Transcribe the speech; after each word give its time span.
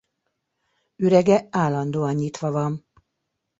Ürege 0.95 1.47
állandóan 1.51 2.15
nyitva 2.15 2.51
van. 2.51 2.85